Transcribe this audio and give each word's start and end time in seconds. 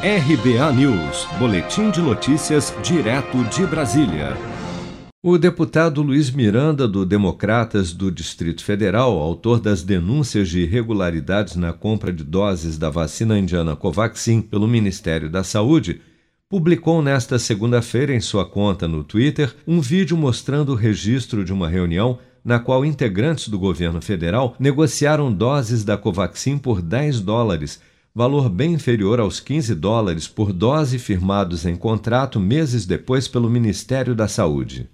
RBA 0.00 0.74
News, 0.74 1.26
Boletim 1.40 1.90
de 1.90 2.00
Notícias, 2.00 2.72
direto 2.84 3.42
de 3.46 3.66
Brasília. 3.66 4.36
O 5.20 5.36
deputado 5.36 6.02
Luiz 6.02 6.30
Miranda, 6.30 6.86
do 6.86 7.04
Democratas 7.04 7.92
do 7.92 8.08
Distrito 8.08 8.62
Federal, 8.62 9.18
autor 9.18 9.58
das 9.58 9.82
denúncias 9.82 10.50
de 10.50 10.60
irregularidades 10.60 11.56
na 11.56 11.72
compra 11.72 12.12
de 12.12 12.22
doses 12.22 12.78
da 12.78 12.88
vacina 12.88 13.36
indiana 13.36 13.74
Covaxin 13.74 14.40
pelo 14.40 14.68
Ministério 14.68 15.28
da 15.28 15.42
Saúde, 15.42 16.00
publicou 16.48 17.02
nesta 17.02 17.36
segunda-feira 17.36 18.14
em 18.14 18.20
sua 18.20 18.48
conta 18.48 18.86
no 18.86 19.02
Twitter 19.02 19.52
um 19.66 19.80
vídeo 19.80 20.16
mostrando 20.16 20.70
o 20.70 20.76
registro 20.76 21.44
de 21.44 21.52
uma 21.52 21.68
reunião 21.68 22.20
na 22.44 22.60
qual 22.60 22.84
integrantes 22.84 23.48
do 23.48 23.58
governo 23.58 24.00
federal 24.00 24.54
negociaram 24.60 25.32
doses 25.32 25.82
da 25.82 25.96
Covaxin 25.96 26.56
por 26.56 26.80
10 26.80 27.20
dólares 27.20 27.80
valor 28.18 28.48
bem 28.48 28.72
inferior 28.72 29.20
aos 29.20 29.38
15 29.38 29.76
dólares 29.76 30.26
por 30.26 30.52
dose 30.52 30.98
firmados 30.98 31.64
em 31.64 31.76
contrato 31.76 32.40
meses 32.40 32.84
depois 32.84 33.28
pelo 33.28 33.48
Ministério 33.48 34.12
da 34.12 34.26
Saúde. 34.26 34.90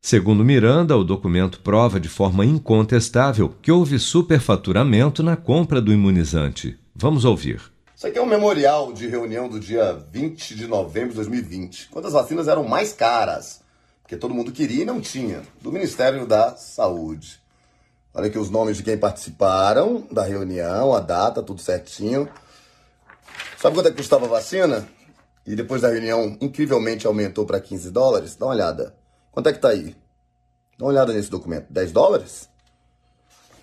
Segundo 0.00 0.44
Miranda, 0.44 0.96
o 0.96 1.02
documento 1.02 1.58
prova 1.58 1.98
de 1.98 2.08
forma 2.08 2.44
incontestável 2.44 3.52
que 3.60 3.72
houve 3.72 3.98
superfaturamento 3.98 5.24
na 5.24 5.34
compra 5.34 5.80
do 5.80 5.92
imunizante. 5.92 6.78
Vamos 6.94 7.24
ouvir. 7.24 7.60
Isso 7.96 8.06
aqui 8.06 8.16
é 8.16 8.22
um 8.22 8.26
memorial 8.26 8.92
de 8.92 9.08
reunião 9.08 9.48
do 9.48 9.58
dia 9.58 10.00
20 10.12 10.54
de 10.54 10.68
novembro 10.68 11.08
de 11.08 11.16
2020, 11.16 11.88
quando 11.90 12.06
as 12.06 12.12
vacinas 12.12 12.46
eram 12.46 12.62
mais 12.62 12.92
caras, 12.92 13.60
porque 14.02 14.16
todo 14.16 14.32
mundo 14.32 14.52
queria 14.52 14.82
e 14.82 14.86
não 14.86 15.00
tinha, 15.00 15.42
do 15.60 15.72
Ministério 15.72 16.24
da 16.24 16.54
Saúde. 16.54 17.40
Olha 18.14 18.28
aqui 18.28 18.38
os 18.38 18.50
nomes 18.50 18.76
de 18.76 18.84
quem 18.84 18.96
participaram 18.96 20.06
da 20.12 20.22
reunião, 20.22 20.94
a 20.94 21.00
data, 21.00 21.42
tudo 21.42 21.60
certinho. 21.60 22.28
Sabe 23.60 23.74
quanto 23.74 23.86
é 23.86 23.90
que 23.90 23.96
custava 23.96 24.26
a 24.26 24.28
vacina? 24.28 24.88
E 25.44 25.56
depois 25.56 25.82
da 25.82 25.88
reunião, 25.88 26.36
incrivelmente 26.40 27.08
aumentou 27.08 27.44
para 27.44 27.60
15 27.60 27.90
dólares? 27.90 28.36
Dá 28.36 28.46
uma 28.46 28.54
olhada. 28.54 28.94
Quanto 29.32 29.48
é 29.48 29.52
que 29.52 29.58
tá 29.58 29.70
aí? 29.70 29.96
Dá 30.78 30.84
uma 30.84 30.92
olhada 30.92 31.12
nesse 31.12 31.28
documento. 31.28 31.66
10 31.68 31.90
dólares? 31.90 32.48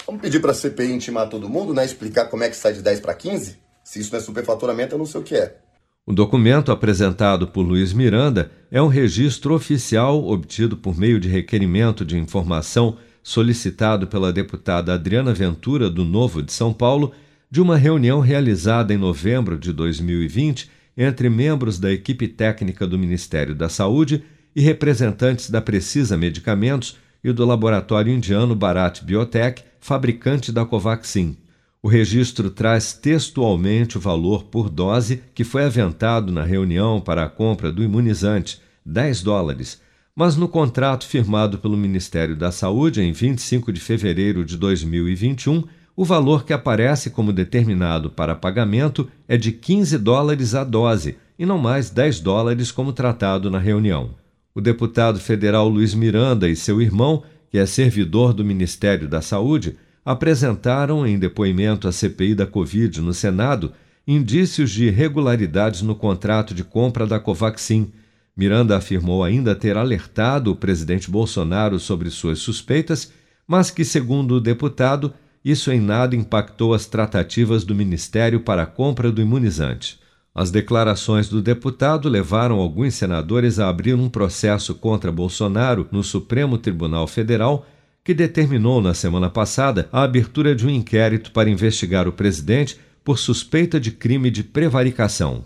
Vamos 0.06 0.22
pedir 0.22 0.42
para 0.42 0.52
a 0.52 0.54
CPI 0.54 0.92
intimar 0.92 1.30
todo 1.30 1.48
mundo, 1.48 1.74
né? 1.74 1.86
Explicar 1.86 2.26
como 2.26 2.44
é 2.44 2.50
que 2.50 2.58
sai 2.58 2.74
de 2.74 2.82
10 2.82 3.00
para 3.00 3.14
15? 3.14 3.58
Se 3.86 4.02
isso 4.02 4.12
não 4.12 4.20
é 4.20 4.22
superfaturamento, 4.22 4.96
eu 4.96 5.00
não 5.00 5.06
sei 5.06 5.22
o 5.22 5.24
que 5.24 5.36
é. 5.36 5.60
O 6.06 6.14
documento 6.14 6.74
apresentado 6.74 7.48
por 7.48 7.62
Luiz 7.62 7.94
Miranda 7.94 8.52
é 8.70 8.82
um 8.82 8.88
registro 8.88 9.56
oficial 9.56 10.28
obtido 10.28 10.76
por 10.76 10.98
meio 10.98 11.22
de 11.22 11.30
requerimento 11.30 12.04
de 12.04 12.18
informação 12.18 12.98
solicitado 13.24 14.08
pela 14.08 14.34
deputada 14.34 14.94
Adriana 14.94 15.34
Ventura, 15.34 15.90
do 15.90 16.04
Novo 16.04 16.44
de 16.44 16.52
São 16.52 16.74
Paulo, 16.74 17.14
de 17.56 17.62
uma 17.62 17.78
reunião 17.78 18.20
realizada 18.20 18.94
em 18.94 18.98
novembro 18.98 19.58
de 19.58 19.72
2020 19.72 20.70
entre 20.98 21.30
membros 21.30 21.80
da 21.80 21.90
equipe 21.90 22.28
técnica 22.28 22.86
do 22.86 23.00
Ministério 23.00 23.56
da 23.56 23.70
Saúde 23.70 24.26
e 24.54 24.60
representantes 24.60 25.50
da 25.50 25.62
Precisa 25.62 26.18
Medicamentos 26.18 26.98
e 27.24 27.32
do 27.32 27.46
laboratório 27.46 28.14
indiano 28.14 28.54
Bharat 28.54 29.02
Biotech, 29.06 29.64
fabricante 29.80 30.52
da 30.52 30.66
Covaxin. 30.66 31.38
O 31.82 31.88
registro 31.88 32.50
traz 32.50 32.92
textualmente 32.92 33.98
o 33.98 34.02
valor 34.02 34.44
por 34.44 34.70
dose 34.70 35.24
que 35.34 35.46
foi 35.46 35.64
aventado 35.64 36.34
na 36.34 36.44
reunião 36.44 37.00
para 37.00 37.24
a 37.24 37.30
compra 37.30 37.72
do 37.72 37.82
imunizante, 37.82 38.60
10 38.86 39.24
dólares, 39.24 39.82
mas 40.14 40.36
no 40.36 40.50
contrato 40.50 41.08
firmado 41.08 41.58
pelo 41.58 41.78
Ministério 41.78 42.36
da 42.36 42.52
Saúde 42.52 43.02
em 43.02 43.14
25 43.14 43.72
de 43.72 43.80
fevereiro 43.80 44.44
de 44.44 44.58
2021 44.58 45.64
o 45.96 46.04
valor 46.04 46.44
que 46.44 46.52
aparece 46.52 47.10
como 47.10 47.32
determinado 47.32 48.10
para 48.10 48.36
pagamento 48.36 49.10
é 49.28 49.38
de 49.38 49.52
15 49.52 49.98
dólares 49.98 50.54
a 50.54 50.64
dose 50.64 51.18
e 51.40 51.46
não 51.46 51.58
mais 51.58 51.90
10 51.90 52.20
dólares 52.20 52.72
como 52.72 52.92
tratado 52.92 53.50
na 53.50 53.60
reunião. 53.60 54.12
O 54.54 54.62
deputado 54.62 55.20
federal 55.20 55.68
Luiz 55.70 55.94
Miranda 55.94 56.50
e 56.50 56.56
seu 56.56 56.82
irmão, 56.82 57.24
que 57.50 57.58
é 57.58 57.66
servidor 57.66 58.34
do 58.34 58.44
Ministério 58.44 59.08
da 59.08 59.22
Saúde, 59.22 59.78
apresentaram 60.04 61.08
em 61.08 61.18
depoimento 61.18 61.88
à 61.88 61.92
CPI 61.92 62.36
da 62.36 62.46
Covid 62.46 63.02
no 63.02 63.14
Senado 63.14 63.72
indícios 64.08 64.70
de 64.72 64.86
irregularidades 64.86 65.82
no 65.82 65.96
contrato 65.96 66.54
de 66.54 66.64
compra 66.64 67.08
da 67.08 67.20
Covaxin. 67.20 67.92
Miranda 68.38 68.78
afirmou 68.78 69.24
ainda 69.24 69.56
ter 69.56 69.78
alertado 69.78 70.52
o 70.52 70.56
presidente 70.56 71.10
Bolsonaro 71.10 71.80
sobre 71.80 72.10
suas 72.10 72.40
suspeitas, 72.40 73.12
mas 73.48 73.72
que, 73.72 73.84
segundo 73.84 74.36
o 74.36 74.42
deputado, 74.42 75.14
isso 75.46 75.72
em 75.72 75.80
nada 75.80 76.16
impactou 76.16 76.74
as 76.74 76.88
tratativas 76.88 77.64
do 77.64 77.76
Ministério 77.76 78.40
para 78.40 78.64
a 78.64 78.66
compra 78.66 79.12
do 79.12 79.22
imunizante. 79.22 80.00
As 80.34 80.50
declarações 80.50 81.30
do 81.30 81.40
deputado 81.40 82.10
levaram 82.10 82.60
alguns 82.60 82.96
senadores 82.96 83.60
a 83.60 83.70
abrir 83.70 83.94
um 83.94 84.10
processo 84.10 84.74
contra 84.74 85.12
Bolsonaro 85.12 85.88
no 85.92 86.04
Supremo 86.04 86.58
Tribunal 86.58 87.08
Federal, 87.08 87.66
que 88.04 88.14
determinou 88.14 88.82
na 88.82 88.96
semana 88.96 89.30
passada 89.30 89.88
a 89.92 90.02
abertura 90.02 90.56
de 90.56 90.66
um 90.66 90.70
inquérito 90.70 91.32
para 91.32 91.50
investigar 91.50 92.08
o 92.08 92.12
presidente 92.12 92.80
por 93.04 93.20
suspeita 93.20 93.80
de 93.80 93.92
crime 93.92 94.32
de 94.32 94.44
prevaricação. 94.44 95.46